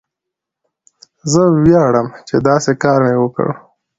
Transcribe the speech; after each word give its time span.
زه 1.31 1.41
ویاړم 1.63 2.07
چې 2.27 2.35
داسې 2.47 2.71
کار 2.83 2.99
مې 3.05 3.15
وکړ. 3.21 3.49